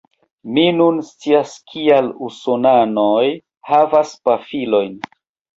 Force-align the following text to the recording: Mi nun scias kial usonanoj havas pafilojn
Mi 0.53 0.61
nun 0.77 0.95
scias 1.09 1.51
kial 1.75 2.09
usonanoj 2.29 3.23
havas 3.73 4.19
pafilojn 4.31 4.99